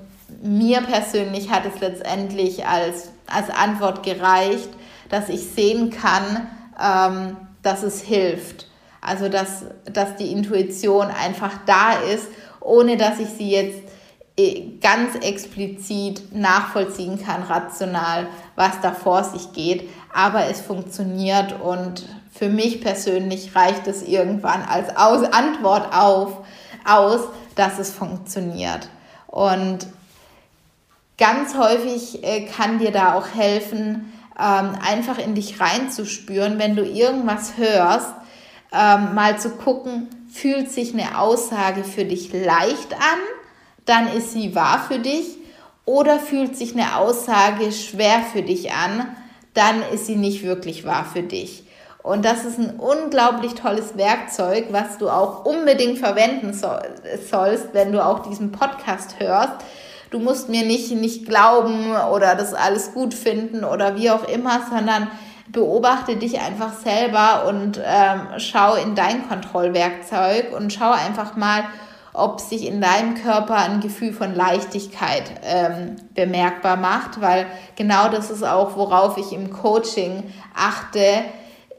mir 0.41 0.81
persönlich 0.81 1.51
hat 1.51 1.63
es 1.71 1.79
letztendlich 1.79 2.65
als, 2.65 3.11
als 3.27 3.51
Antwort 3.51 4.01
gereicht, 4.01 4.69
dass 5.11 5.29
ich 5.29 5.51
sehen 5.51 5.91
kann, 5.91 6.47
ähm, 6.81 7.37
dass 7.61 7.83
es 7.83 8.01
hilft. 8.01 8.67
Also 9.01 9.29
dass, 9.29 9.65
dass 9.91 10.15
die 10.15 10.31
Intuition 10.31 11.07
einfach 11.07 11.51
da 11.65 11.93
ist, 11.93 12.27
ohne 12.59 12.97
dass 12.97 13.19
ich 13.19 13.29
sie 13.29 13.51
jetzt 13.51 13.79
äh, 14.37 14.77
ganz 14.79 15.15
explizit 15.15 16.33
nachvollziehen 16.33 17.21
kann, 17.23 17.43
rational, 17.43 18.27
was 18.55 18.79
da 18.81 18.93
vor 18.93 19.23
sich 19.23 19.51
geht. 19.53 19.89
Aber 20.13 20.45
es 20.45 20.61
funktioniert 20.61 21.59
und 21.61 22.07
für 22.31 22.47
mich 22.47 22.81
persönlich 22.81 23.55
reicht 23.55 23.87
es 23.87 24.03
irgendwann 24.03 24.63
als 24.63 24.95
aus 24.95 25.23
Antwort 25.23 25.93
auf, 25.93 26.37
aus, 26.85 27.21
dass 27.55 27.79
es 27.79 27.91
funktioniert. 27.91 28.87
Und 29.27 29.87
ganz 31.17 31.55
häufig 31.57 32.23
äh, 32.23 32.45
kann 32.45 32.79
dir 32.79 32.91
da 32.91 33.15
auch 33.15 33.27
helfen, 33.35 34.11
ähm, 34.39 34.75
einfach 34.85 35.17
in 35.17 35.35
dich 35.35 35.59
reinzuspüren, 35.59 36.59
wenn 36.59 36.75
du 36.75 36.83
irgendwas 36.83 37.57
hörst, 37.57 38.13
ähm, 38.73 39.15
mal 39.15 39.39
zu 39.39 39.51
gucken, 39.51 40.07
fühlt 40.31 40.71
sich 40.71 40.93
eine 40.93 41.19
Aussage 41.19 41.83
für 41.83 42.05
dich 42.05 42.31
leicht 42.33 42.93
an 42.93 43.19
dann 43.85 44.07
ist 44.07 44.31
sie 44.31 44.55
wahr 44.55 44.79
für 44.87 44.99
dich. 44.99 45.37
Oder 45.85 46.19
fühlt 46.19 46.55
sich 46.55 46.73
eine 46.73 46.95
Aussage 46.97 47.71
schwer 47.71 48.21
für 48.21 48.43
dich 48.43 48.71
an, 48.71 49.15
dann 49.53 49.81
ist 49.91 50.05
sie 50.05 50.15
nicht 50.15 50.43
wirklich 50.43 50.85
wahr 50.85 51.05
für 51.11 51.23
dich. 51.23 51.65
Und 52.03 52.23
das 52.23 52.45
ist 52.45 52.59
ein 52.59 52.79
unglaublich 52.79 53.55
tolles 53.55 53.97
Werkzeug, 53.97 54.67
was 54.71 54.97
du 54.97 55.09
auch 55.09 55.43
unbedingt 55.43 55.97
verwenden 55.97 56.53
sollst, 56.53 57.73
wenn 57.73 57.91
du 57.91 58.03
auch 58.03 58.19
diesen 58.19 58.51
Podcast 58.51 59.15
hörst. 59.19 59.65
Du 60.11 60.19
musst 60.19 60.49
mir 60.49 60.65
nicht, 60.65 60.91
nicht 60.91 61.25
glauben 61.25 61.95
oder 62.13 62.35
das 62.35 62.53
alles 62.53 62.93
gut 62.93 63.13
finden 63.13 63.63
oder 63.63 63.95
wie 63.95 64.11
auch 64.11 64.27
immer, 64.27 64.59
sondern 64.69 65.07
beobachte 65.47 66.17
dich 66.17 66.39
einfach 66.41 66.73
selber 66.73 67.45
und 67.47 67.81
ähm, 67.83 68.27
schau 68.37 68.75
in 68.75 68.93
dein 68.93 69.27
Kontrollwerkzeug 69.29 70.53
und 70.53 70.73
schau 70.73 70.91
einfach 70.91 71.37
mal, 71.37 71.63
ob 72.11 72.41
sich 72.41 72.67
in 72.67 72.81
deinem 72.81 73.15
Körper 73.15 73.55
ein 73.55 73.79
Gefühl 73.79 74.11
von 74.11 74.35
Leichtigkeit 74.35 75.23
ähm, 75.43 75.95
bemerkbar 76.13 76.75
macht, 76.75 77.21
weil 77.21 77.45
genau 77.77 78.09
das 78.09 78.29
ist 78.29 78.43
auch, 78.43 78.75
worauf 78.75 79.17
ich 79.17 79.31
im 79.31 79.49
Coaching 79.53 80.23
achte. 80.53 81.23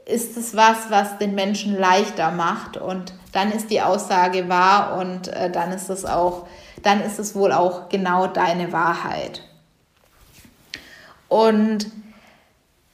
Ist 0.05 0.37
es 0.37 0.55
was, 0.55 0.89
was 0.89 1.19
den 1.19 1.35
Menschen 1.35 1.79
leichter 1.79 2.31
macht 2.31 2.77
und 2.77 3.13
dann 3.31 3.51
ist 3.51 3.69
die 3.69 3.81
Aussage 3.81 4.49
wahr 4.49 4.97
und 4.97 5.27
äh, 5.27 5.51
dann 5.51 5.71
ist 5.71 5.89
es 5.89 6.03
auch, 6.03 6.47
dann 6.83 7.01
ist 7.01 7.19
es 7.19 7.35
wohl 7.35 7.51
auch 7.51 7.89
genau 7.89 8.27
deine 8.27 8.71
Wahrheit. 8.71 9.41
Und 11.27 11.87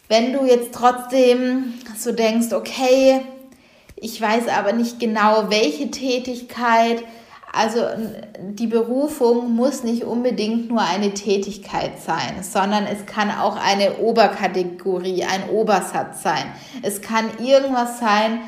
wenn 0.07 0.33
du 0.33 0.45
jetzt 0.45 0.73
trotzdem 0.73 1.73
so 1.97 2.11
denkst, 2.11 2.53
okay, 2.53 3.21
ich 3.95 4.21
weiß 4.21 4.47
aber 4.47 4.71
nicht 4.71 4.99
genau, 4.99 5.49
welche 5.49 5.91
Tätigkeit 5.91 7.03
also 7.51 7.81
die 8.39 8.67
Berufung 8.67 9.55
muss 9.55 9.83
nicht 9.83 10.03
unbedingt 10.03 10.69
nur 10.69 10.81
eine 10.81 11.13
Tätigkeit 11.13 11.99
sein, 11.99 12.43
sondern 12.43 12.85
es 12.85 13.05
kann 13.05 13.31
auch 13.31 13.55
eine 13.55 13.97
Oberkategorie, 13.97 15.23
ein 15.23 15.49
Obersatz 15.49 16.21
sein. 16.21 16.45
Es 16.83 17.01
kann 17.01 17.25
irgendwas 17.43 17.99
sein, 17.99 18.41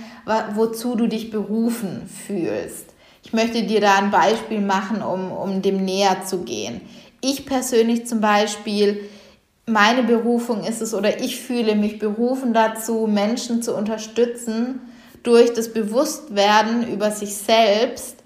wozu 0.54 0.96
du 0.96 1.08
dich 1.08 1.32
berufen 1.32 2.08
fühlst. 2.28 2.91
Ich 3.32 3.34
möchte 3.34 3.64
dir 3.64 3.80
da 3.80 3.96
ein 3.96 4.12
Beispiel 4.12 4.60
machen, 4.60 5.02
um, 5.02 5.32
um 5.32 5.62
dem 5.62 5.86
näher 5.86 6.26
zu 6.26 6.40
gehen. 6.40 6.82
Ich 7.22 7.46
persönlich 7.46 8.06
zum 8.06 8.20
Beispiel, 8.20 9.10
meine 9.66 10.04
Berufung 10.04 10.66
ist 10.66 10.82
es 10.82 10.94
oder 10.94 11.22
ich 11.22 11.40
fühle 11.40 11.78
mich 11.78 11.98
berufen 11.98 12.54
dazu, 12.54 13.08
Menschen 13.08 13.64
zu 13.64 13.74
unterstützen 13.74 14.82
durch 15.24 15.54
das 15.54 15.72
Bewusstwerden 15.72 16.92
über 16.92 17.12
sich 17.12 17.38
selbst 17.38 18.18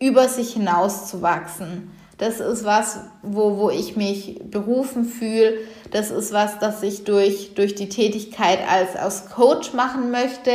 über 0.00 0.28
sich 0.28 0.54
hinaus 0.54 1.08
zu 1.08 1.20
wachsen. 1.20 1.90
Das 2.18 2.40
ist 2.40 2.64
was, 2.64 3.00
wo, 3.22 3.58
wo 3.58 3.70
ich 3.70 3.96
mich 3.96 4.40
berufen 4.50 5.04
fühle. 5.04 5.58
Das 5.90 6.10
ist 6.10 6.32
was, 6.32 6.58
das 6.58 6.82
ich 6.82 7.04
durch, 7.04 7.54
durch 7.54 7.74
die 7.74 7.88
Tätigkeit 7.88 8.60
als, 8.66 8.96
als 8.96 9.30
Coach 9.30 9.74
machen 9.74 10.10
möchte. 10.10 10.50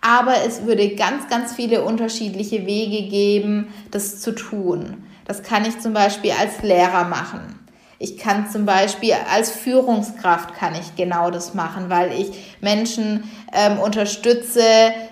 Aber 0.00 0.34
es 0.46 0.64
würde 0.66 0.94
ganz, 0.94 1.28
ganz 1.28 1.54
viele 1.54 1.84
unterschiedliche 1.84 2.66
Wege 2.66 3.08
geben, 3.08 3.68
das 3.90 4.20
zu 4.20 4.32
tun. 4.32 5.04
Das 5.26 5.42
kann 5.42 5.64
ich 5.64 5.80
zum 5.80 5.92
Beispiel 5.92 6.32
als 6.32 6.62
Lehrer 6.62 7.04
machen. 7.04 7.66
Ich 7.98 8.18
kann 8.18 8.50
zum 8.50 8.66
Beispiel 8.66 9.14
als 9.32 9.50
Führungskraft 9.50 10.54
kann 10.54 10.74
ich 10.74 10.96
genau 10.96 11.30
das 11.30 11.54
machen, 11.54 11.88
weil 11.88 12.12
ich 12.12 12.56
Menschen 12.60 13.24
ähm, 13.54 13.78
unterstütze, 13.78 14.60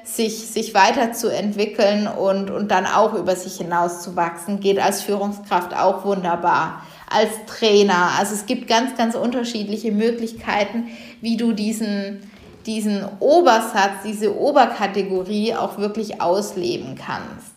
sich, 0.04 0.48
sich 0.48 0.74
weiterzuentwickeln 0.74 2.06
und, 2.06 2.50
und 2.50 2.70
dann 2.70 2.84
auch 2.84 3.14
über 3.14 3.36
sich 3.36 3.56
hinaus 3.56 4.02
zu 4.02 4.16
wachsen. 4.16 4.60
Geht 4.60 4.78
als 4.78 5.00
Führungskraft 5.00 5.74
auch 5.74 6.04
wunderbar. 6.04 6.82
Als 7.08 7.30
Trainer. 7.46 8.10
Also 8.18 8.34
es 8.34 8.44
gibt 8.44 8.68
ganz, 8.68 8.96
ganz 8.98 9.14
unterschiedliche 9.14 9.90
Möglichkeiten, 9.90 10.88
wie 11.22 11.38
du 11.38 11.52
diesen, 11.52 12.20
diesen 12.66 13.04
Obersatz, 13.21 14.02
diese 14.04 14.38
Oberkategorie 14.38 15.54
auch 15.54 15.78
wirklich 15.78 16.21
ausleben 16.21 16.94
kannst. 16.94 17.54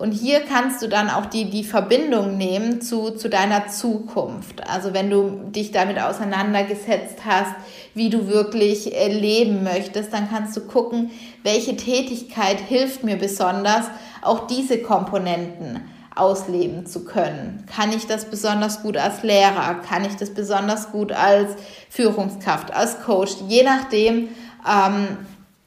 Und 0.00 0.12
hier 0.12 0.40
kannst 0.40 0.80
du 0.80 0.88
dann 0.88 1.10
auch 1.10 1.26
die, 1.26 1.50
die 1.50 1.62
Verbindung 1.62 2.38
nehmen 2.38 2.80
zu, 2.80 3.10
zu 3.10 3.28
deiner 3.28 3.68
Zukunft. 3.68 4.66
Also 4.66 4.94
wenn 4.94 5.10
du 5.10 5.50
dich 5.50 5.72
damit 5.72 6.00
auseinandergesetzt 6.00 7.18
hast, 7.26 7.52
wie 7.94 8.08
du 8.08 8.26
wirklich 8.26 8.96
äh, 8.96 9.12
leben 9.12 9.62
möchtest, 9.62 10.14
dann 10.14 10.30
kannst 10.30 10.56
du 10.56 10.62
gucken, 10.62 11.10
welche 11.42 11.76
Tätigkeit 11.76 12.58
hilft 12.60 13.04
mir 13.04 13.16
besonders, 13.16 13.90
auch 14.22 14.46
diese 14.46 14.78
Komponenten 14.78 15.82
ausleben 16.16 16.86
zu 16.86 17.04
können. 17.04 17.64
Kann 17.74 17.92
ich 17.92 18.06
das 18.06 18.24
besonders 18.24 18.82
gut 18.82 18.96
als 18.96 19.22
Lehrer? 19.22 19.76
Kann 19.88 20.04
ich 20.04 20.16
das 20.16 20.30
besonders 20.30 20.90
gut 20.90 21.12
als 21.12 21.54
Führungskraft, 21.88 22.74
als 22.74 23.00
Coach? 23.02 23.32
Je 23.48 23.62
nachdem, 23.62 24.28
ähm, 24.68 25.18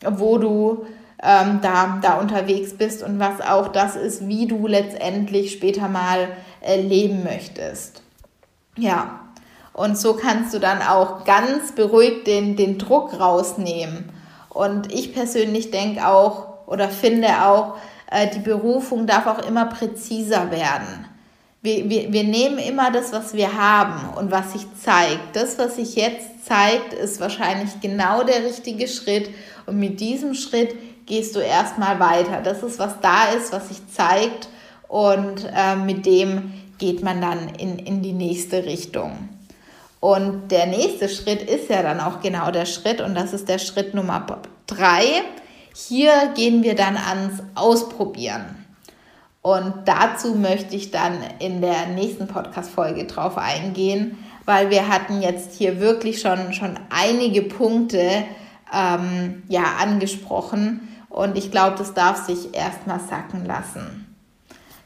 wo 0.06 0.38
du 0.38 0.86
ähm, 1.22 1.60
da, 1.62 2.00
da 2.02 2.20
unterwegs 2.20 2.74
bist 2.74 3.04
und 3.04 3.20
was 3.20 3.40
auch 3.42 3.70
das 3.70 3.96
ist, 3.96 4.28
wie 4.28 4.46
du 4.46 4.68
letztendlich 4.68 5.54
später 5.54 5.88
mal 5.88 6.28
äh, 6.62 6.82
leben 6.82 7.24
möchtest. 7.24 8.02
Ja, 8.78 9.22
und 9.72 9.98
so 9.98 10.14
kannst 10.14 10.54
du 10.54 10.60
dann 10.60 10.82
auch 10.82 11.24
ganz 11.24 11.72
beruhigt 11.72 12.28
den, 12.28 12.56
den 12.56 12.78
Druck 12.78 13.20
rausnehmen. 13.20 14.10
Und 14.50 14.92
ich 14.92 15.14
persönlich 15.14 15.72
denke 15.72 16.08
auch 16.08 16.68
oder 16.68 16.90
finde 16.90 17.46
auch, 17.46 17.76
äh, 18.14 18.30
die 18.30 18.40
Berufung 18.40 19.08
darf 19.08 19.26
auch 19.26 19.46
immer 19.46 19.66
präziser 19.66 20.52
werden. 20.52 21.08
Wir, 21.62 21.90
wir, 21.90 22.12
wir 22.12 22.24
nehmen 22.24 22.60
immer 22.60 22.92
das, 22.92 23.12
was 23.12 23.34
wir 23.34 23.58
haben 23.58 24.18
und 24.18 24.32
was 24.32 24.54
sich 24.54 24.66
zeigt. 24.82 25.36
Das, 25.36 25.58
was 25.58 25.78
sich 25.78 25.96
jetzt 25.96 26.46
zeigt, 26.46 26.94
ist 26.94 27.20
wahrscheinlich 27.22 27.80
genau 27.82 28.24
der 28.24 28.44
richtige 28.44 28.88
Schritt. 28.88 29.30
Und 29.66 29.80
mit 29.80 30.00
diesem 30.00 30.34
Schritt 30.34 30.76
gehst 31.06 31.36
du 31.36 31.40
erstmal 31.40 32.00
weiter. 32.00 32.42
Das 32.44 32.64
ist, 32.64 32.80
was 32.80 33.00
da 33.02 33.30
ist, 33.30 33.54
was 33.54 33.70
sich 33.70 33.80
zeigt. 33.88 34.50
Und 34.90 35.50
äh, 35.56 35.76
mit 35.78 36.06
dem 36.06 36.54
geht 36.78 37.02
man 37.02 37.22
dann 37.22 37.56
in, 37.56 37.80
in 37.80 38.02
die 38.02 38.14
nächste 38.14 38.66
Richtung. 38.66 39.30
Und 40.02 40.50
der 40.52 40.66
nächste 40.66 41.08
Schritt 41.08 41.42
ist 41.50 41.70
ja 41.70 41.82
dann 41.82 42.02
auch 42.02 42.20
genau 42.20 42.52
der 42.52 42.66
Schritt. 42.66 43.00
Und 43.00 43.16
das 43.16 43.32
ist 43.32 43.48
der 43.48 43.58
Schritt 43.58 43.94
Nummer 43.94 44.26
drei. 44.68 45.24
Hier 45.74 46.32
gehen 46.36 46.64
wir 46.64 46.76
dann 46.76 46.98
ans 46.98 47.42
Ausprobieren. 47.56 48.64
Und 49.42 49.74
dazu 49.86 50.36
möchte 50.36 50.76
ich 50.76 50.92
dann 50.92 51.18
in 51.40 51.62
der 51.62 51.88
nächsten 51.88 52.28
Podcast-Folge 52.28 53.06
drauf 53.06 53.38
eingehen, 53.38 54.18
weil 54.46 54.70
wir 54.70 54.88
hatten 54.88 55.22
jetzt 55.22 55.56
hier 55.58 55.80
wirklich 55.80 56.22
schon, 56.22 56.54
schon 56.54 56.80
einige 56.90 57.42
Punkte 57.42 58.24
ähm, 58.74 59.44
ja, 59.50 59.64
angesprochen 59.82 60.88
und 61.10 61.38
ich 61.38 61.52
glaube, 61.52 61.78
das 61.78 61.94
darf 61.94 62.26
sich 62.26 62.56
erstmal 62.56 63.00
sacken 63.00 63.46
lassen. 63.46 64.16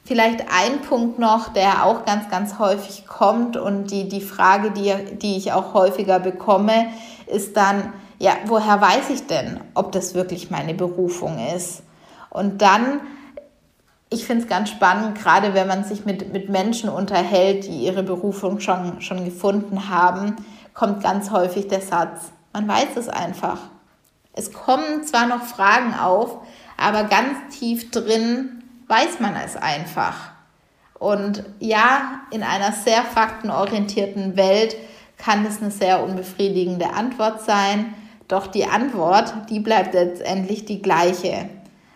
Vielleicht 0.03 0.41
ein 0.41 0.82
Punkt 0.82 1.20
noch, 1.20 1.53
der 1.53 1.86
auch 1.86 2.06
ganz, 2.06 2.29
ganz 2.29 2.60
häufig 2.60 3.06
kommt 3.08 3.58
und 3.58 3.91
die, 3.91 4.08
die 4.08 4.22
Frage, 4.22 4.72
die, 4.72 4.94
die 5.17 5.38
ich 5.38 5.51
auch 5.51 5.74
häufiger 5.74 6.20
bekomme, 6.20 6.88
ist 7.27 7.58
dann, 7.58 7.94
ja, 8.20 8.34
woher 8.46 8.82
weiß 8.82 9.10
ich 9.10 9.28
denn, 9.28 9.60
ob 9.74 9.92
das 9.92 10.14
wirklich 10.14 10.50
meine 10.50 10.74
Berufung 10.74 11.40
ist? 11.56 11.84
Und 12.30 12.62
dann 12.62 13.02
ich 14.10 14.26
finde 14.26 14.44
es 14.44 14.50
ganz 14.50 14.70
spannend, 14.70 15.18
gerade 15.18 15.54
wenn 15.54 15.68
man 15.68 15.84
sich 15.84 16.06
mit, 16.06 16.32
mit 16.32 16.50
Menschen 16.50 16.90
unterhält, 16.90 17.66
die 17.66 17.84
ihre 17.84 18.04
Berufung 18.04 18.60
schon, 18.60 19.02
schon 19.02 19.26
gefunden 19.26 19.90
haben, 19.90 20.38
kommt 20.74 21.04
ganz 21.04 21.32
häufig 21.32 21.68
der 21.68 21.82
Satz, 21.82 22.32
man 22.54 22.68
weiß 22.68 22.96
es 22.96 23.10
einfach. 23.10 23.60
Es 24.34 24.54
kommen 24.54 25.04
zwar 25.04 25.28
noch 25.28 25.44
Fragen 25.44 25.94
auf, 25.94 26.38
aber 26.78 27.04
ganz 27.04 27.58
tief 27.60 27.92
drin 27.92 28.64
weiß 28.88 29.20
man 29.20 29.36
es 29.36 29.58
einfach. 29.58 30.32
Und 30.94 31.44
ja, 31.60 32.22
in 32.32 32.44
einer 32.44 32.72
sehr 32.72 33.04
faktenorientierten 33.04 34.38
Welt 34.38 34.76
kann 35.18 35.46
es 35.46 35.62
eine 35.62 35.72
sehr 35.72 36.04
unbefriedigende 36.04 36.94
Antwort 36.94 37.42
sein, 37.44 37.94
doch 38.28 38.48
die 38.48 38.66
Antwort, 38.66 39.34
die 39.50 39.60
bleibt 39.60 39.94
letztendlich 39.94 40.66
die 40.66 40.82
gleiche. 40.82 41.50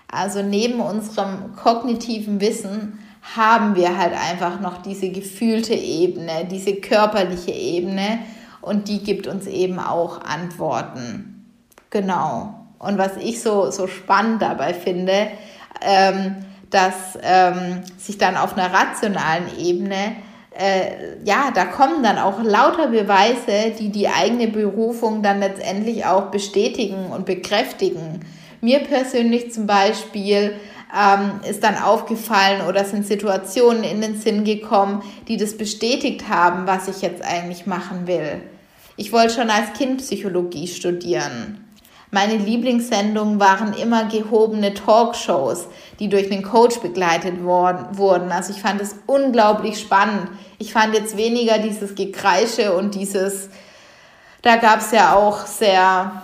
Also 0.09 0.41
neben 0.41 0.79
unserem 0.79 1.55
kognitiven 1.55 2.41
Wissen 2.41 2.99
haben 3.35 3.75
wir 3.75 3.97
halt 3.97 4.13
einfach 4.13 4.59
noch 4.59 4.81
diese 4.81 5.09
gefühlte 5.09 5.73
Ebene, 5.73 6.45
diese 6.49 6.75
körperliche 6.75 7.51
Ebene 7.51 8.19
und 8.61 8.87
die 8.87 9.03
gibt 9.03 9.27
uns 9.27 9.47
eben 9.47 9.79
auch 9.79 10.21
Antworten. 10.21 11.45
Genau. 11.89 12.55
Und 12.79 12.97
was 12.97 13.17
ich 13.17 13.41
so, 13.41 13.69
so 13.69 13.87
spannend 13.87 14.41
dabei 14.41 14.73
finde, 14.73 15.27
ähm, 15.81 16.37
dass 16.69 17.17
ähm, 17.21 17.83
sich 17.97 18.17
dann 18.17 18.37
auf 18.37 18.57
einer 18.57 18.73
rationalen 18.73 19.45
Ebene, 19.59 20.15
äh, 20.51 21.17
ja, 21.23 21.51
da 21.53 21.65
kommen 21.65 22.03
dann 22.03 22.17
auch 22.17 22.43
lauter 22.43 22.87
Beweise, 22.87 23.71
die 23.79 23.89
die 23.89 24.09
eigene 24.09 24.47
Berufung 24.47 25.23
dann 25.23 25.39
letztendlich 25.39 26.05
auch 26.05 26.25
bestätigen 26.25 27.07
und 27.07 27.25
bekräftigen. 27.25 28.25
Mir 28.59 28.79
persönlich 28.79 29.51
zum 29.53 29.65
Beispiel 29.65 30.55
ähm, 30.93 31.39
ist 31.49 31.63
dann 31.63 31.77
aufgefallen 31.77 32.67
oder 32.67 32.83
sind 32.83 33.07
Situationen 33.07 33.83
in 33.83 34.01
den 34.01 34.19
Sinn 34.19 34.43
gekommen, 34.43 35.03
die 35.27 35.37
das 35.37 35.57
bestätigt 35.57 36.27
haben, 36.29 36.67
was 36.67 36.87
ich 36.87 37.01
jetzt 37.01 37.23
eigentlich 37.23 37.65
machen 37.65 38.05
will. 38.07 38.41
Ich 38.97 39.11
wollte 39.13 39.35
schon 39.35 39.49
als 39.49 39.73
Kind 39.73 39.99
Psychologie 39.99 40.67
studieren. 40.67 41.65
Meine 42.11 42.35
Lieblingssendungen 42.35 43.39
waren 43.39 43.73
immer 43.73 44.05
gehobene 44.05 44.73
Talkshows, 44.73 45.67
die 45.99 46.09
durch 46.09 46.29
einen 46.31 46.43
Coach 46.43 46.79
begleitet 46.79 47.43
worden, 47.43 47.97
wurden. 47.97 48.31
Also 48.31 48.51
ich 48.51 48.61
fand 48.61 48.81
es 48.81 48.95
unglaublich 49.07 49.79
spannend. 49.79 50.29
Ich 50.59 50.73
fand 50.73 50.93
jetzt 50.93 51.15
weniger 51.15 51.57
dieses 51.57 51.95
Gekreische 51.95 52.75
und 52.75 52.95
dieses, 52.95 53.49
da 54.41 54.57
gab 54.57 54.81
es 54.81 54.91
ja 54.91 55.15
auch 55.15 55.45
sehr 55.45 56.21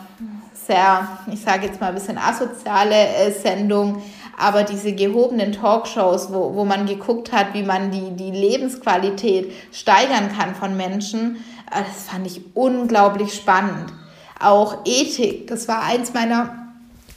sehr, 0.67 1.08
ich 1.32 1.41
sage 1.41 1.67
jetzt 1.67 1.80
mal 1.80 1.88
ein 1.88 1.95
bisschen 1.95 2.17
asoziale 2.17 2.95
äh, 2.95 3.32
Sendung, 3.32 4.02
aber 4.38 4.63
diese 4.63 4.93
gehobenen 4.93 5.54
Talkshows, 5.54 6.32
wo, 6.32 6.54
wo 6.54 6.65
man 6.65 6.86
geguckt 6.86 7.32
hat, 7.32 7.54
wie 7.54 7.63
man 7.63 7.89
die, 7.89 8.12
die 8.12 8.32
Lebensqualität 8.32 9.52
steigern 9.71 10.30
kann 10.38 10.54
von 10.54 10.78
Menschen, 10.78 11.38
äh, 11.71 11.82
das 11.88 12.10
fand 12.10 12.28
ich 12.28 12.41
unglaublich 12.54 13.34
spannend. 13.34 13.93
Auch 14.39 14.86
Ethik, 14.86 15.47
das 15.47 15.67
war 15.67 15.84
eins 15.84 16.13
meiner 16.13 16.73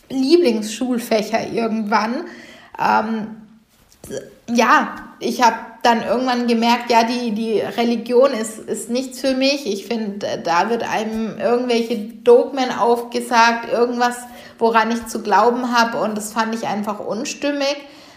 Lieblingsschulfächer 0.09 1.49
irgendwann. 1.53 2.25
Ähm, 2.79 3.37
ja, 4.49 4.97
ich 5.21 5.43
habe 5.43 5.57
dann 5.83 6.03
irgendwann 6.03 6.47
gemerkt, 6.47 6.91
ja, 6.91 7.05
die, 7.05 7.33
die 7.33 7.61
Religion 7.61 8.33
ist, 8.33 8.59
ist 8.59 8.91
nichts 8.91 9.21
für 9.21 9.35
mich. 9.35 9.67
Ich 9.67 9.87
finde, 9.87 10.27
da 10.43 10.69
wird 10.69 10.83
einem 10.83 11.39
irgendwelche 11.39 11.97
Dogmen 11.99 12.71
aufgesagt, 12.71 13.73
irgendwas, 13.73 14.17
woran 14.59 14.91
ich 14.91 15.07
zu 15.07 15.23
glauben 15.23 15.73
habe. 15.73 15.99
Und 15.99 16.17
das 16.17 16.33
fand 16.33 16.55
ich 16.55 16.67
einfach 16.67 17.01
unstimmig. 17.01 17.77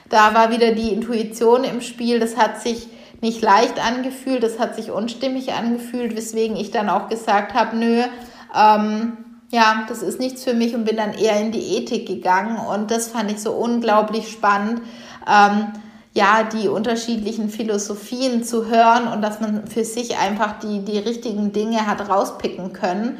Da 0.09 0.33
war 0.33 0.51
wieder 0.51 0.71
die 0.71 0.89
Intuition 0.89 1.63
im 1.63 1.81
Spiel. 1.81 2.19
Das 2.19 2.37
hat 2.37 2.61
sich 2.61 2.87
nicht 3.21 3.41
leicht 3.41 3.79
angefühlt, 3.79 4.43
das 4.43 4.59
hat 4.59 4.75
sich 4.75 4.91
unstimmig 4.91 5.53
angefühlt, 5.53 6.15
weswegen 6.15 6.57
ich 6.57 6.71
dann 6.71 6.89
auch 6.89 7.07
gesagt 7.07 7.53
habe, 7.53 7.77
nö, 7.77 8.03
ähm, 8.55 9.17
ja, 9.51 9.85
das 9.87 10.01
ist 10.01 10.19
nichts 10.19 10.43
für 10.43 10.53
mich 10.53 10.73
und 10.73 10.85
bin 10.85 10.97
dann 10.97 11.13
eher 11.13 11.39
in 11.39 11.51
die 11.51 11.77
Ethik 11.77 12.07
gegangen. 12.07 12.57
Und 12.57 12.89
das 12.89 13.07
fand 13.07 13.31
ich 13.31 13.39
so 13.39 13.51
unglaublich 13.51 14.31
spannend. 14.31 14.81
Ähm, 15.27 15.67
ja, 16.13 16.43
die 16.43 16.67
unterschiedlichen 16.67 17.49
Philosophien 17.49 18.43
zu 18.43 18.67
hören 18.67 19.07
und 19.07 19.21
dass 19.21 19.41
man 19.41 19.67
für 19.67 19.83
sich 19.83 20.17
einfach 20.17 20.59
die, 20.59 20.85
die 20.85 20.99
richtigen 20.99 21.51
Dinge 21.51 21.87
hat 21.87 22.07
rauspicken 22.07 22.73
können. 22.73 23.17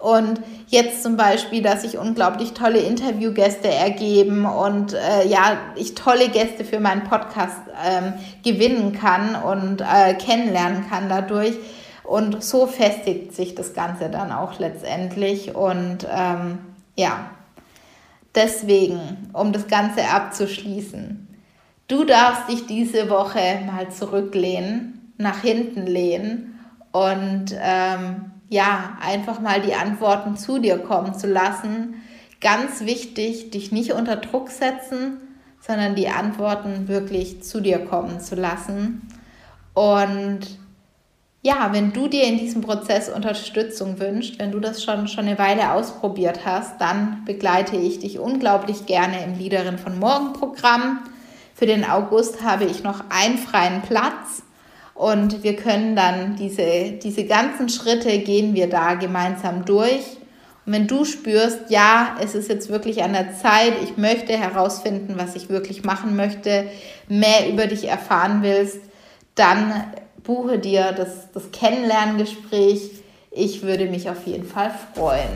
Und 0.00 0.40
jetzt 0.68 1.02
zum 1.02 1.16
Beispiel, 1.16 1.62
dass 1.62 1.82
sich 1.82 1.98
unglaublich 1.98 2.52
tolle 2.52 2.78
Interviewgäste 2.78 3.68
ergeben 3.68 4.46
und 4.46 4.94
äh, 4.94 5.26
ja, 5.26 5.58
ich 5.74 5.96
tolle 5.96 6.28
Gäste 6.28 6.64
für 6.64 6.78
meinen 6.78 7.04
Podcast 7.04 7.58
ähm, 7.84 8.12
gewinnen 8.44 8.92
kann 8.92 9.34
und 9.34 9.80
äh, 9.80 10.14
kennenlernen 10.14 10.88
kann 10.88 11.08
dadurch. 11.08 11.56
Und 12.08 12.42
so 12.42 12.66
festigt 12.66 13.34
sich 13.34 13.54
das 13.54 13.74
Ganze 13.74 14.08
dann 14.08 14.32
auch 14.32 14.58
letztendlich. 14.58 15.54
Und 15.54 16.06
ähm, 16.10 16.58
ja, 16.96 17.30
deswegen, 18.34 19.30
um 19.32 19.52
das 19.52 19.66
Ganze 19.66 20.08
abzuschließen, 20.08 21.28
Du 21.88 22.04
darfst 22.04 22.50
dich 22.50 22.66
diese 22.66 23.08
Woche 23.08 23.62
mal 23.66 23.90
zurücklehnen, 23.90 25.14
nach 25.16 25.40
hinten 25.40 25.86
lehnen 25.86 26.60
und 26.92 27.46
ähm, 27.58 28.30
ja, 28.50 28.98
einfach 29.00 29.40
mal 29.40 29.62
die 29.62 29.74
Antworten 29.74 30.36
zu 30.36 30.58
dir 30.58 30.78
kommen 30.78 31.14
zu 31.14 31.26
lassen. 31.26 31.94
Ganz 32.42 32.82
wichtig, 32.82 33.50
dich 33.50 33.72
nicht 33.72 33.92
unter 33.92 34.16
Druck 34.16 34.50
setzen, 34.50 35.16
sondern 35.60 35.94
die 35.94 36.08
Antworten 36.08 36.88
wirklich 36.88 37.42
zu 37.42 37.62
dir 37.62 37.78
kommen 37.78 38.20
zu 38.20 38.34
lassen. 38.34 39.08
Und 39.72 40.40
ja, 41.42 41.68
wenn 41.72 41.92
du 41.92 42.08
dir 42.08 42.24
in 42.24 42.38
diesem 42.38 42.62
Prozess 42.62 43.08
Unterstützung 43.08 44.00
wünschst, 44.00 44.38
wenn 44.38 44.50
du 44.50 44.58
das 44.58 44.82
schon, 44.82 45.06
schon 45.06 45.26
eine 45.26 45.38
Weile 45.38 45.72
ausprobiert 45.72 46.40
hast, 46.44 46.80
dann 46.80 47.22
begleite 47.24 47.76
ich 47.76 48.00
dich 48.00 48.18
unglaublich 48.18 48.86
gerne 48.86 49.22
im 49.24 49.38
Liederin 49.38 49.78
von 49.78 49.98
Morgen 49.98 50.32
Programm. 50.32 51.00
Für 51.54 51.66
den 51.66 51.88
August 51.88 52.42
habe 52.42 52.64
ich 52.64 52.82
noch 52.82 53.04
einen 53.10 53.38
freien 53.38 53.82
Platz 53.82 54.42
und 54.94 55.44
wir 55.44 55.54
können 55.54 55.94
dann 55.94 56.34
diese, 56.34 56.92
diese 57.00 57.24
ganzen 57.24 57.68
Schritte 57.68 58.18
gehen 58.18 58.54
wir 58.54 58.68
da 58.68 58.94
gemeinsam 58.94 59.64
durch. 59.64 60.18
Und 60.66 60.72
wenn 60.72 60.88
du 60.88 61.04
spürst, 61.04 61.70
ja, 61.70 62.16
es 62.20 62.34
ist 62.34 62.48
jetzt 62.48 62.68
wirklich 62.68 63.04
an 63.04 63.12
der 63.12 63.36
Zeit, 63.36 63.74
ich 63.84 63.96
möchte 63.96 64.36
herausfinden, 64.36 65.14
was 65.16 65.36
ich 65.36 65.48
wirklich 65.48 65.84
machen 65.84 66.16
möchte, 66.16 66.68
mehr 67.08 67.48
über 67.48 67.68
dich 67.68 67.86
erfahren 67.86 68.42
willst, 68.42 68.80
dann 69.36 69.84
buche 70.28 70.58
dir 70.58 70.92
das, 70.92 71.32
das 71.32 71.50
Kennenlerngespräch. 71.50 72.90
Ich 73.30 73.62
würde 73.62 73.86
mich 73.86 74.10
auf 74.10 74.26
jeden 74.26 74.46
Fall 74.46 74.70
freuen. 74.94 75.30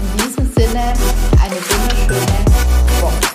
In 0.00 0.24
diesem 0.24 0.50
Sinne, 0.54 0.94
eine 1.38 1.54
wunderschöne 1.54 3.02
Woche. 3.02 3.29